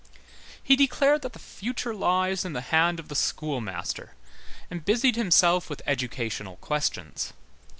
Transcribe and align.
He 0.63 0.75
declared 0.75 1.21
that 1.21 1.33
the 1.33 1.37
future 1.37 1.93
lies 1.93 2.43
in 2.43 2.53
the 2.53 2.61
hand 2.73 2.99
of 2.99 3.07
the 3.07 3.13
schoolmaster, 3.13 4.15
and 4.71 4.83
busied 4.83 5.15
himself 5.15 5.69
with 5.69 5.83
educational 5.85 6.55
questions. 6.55 7.33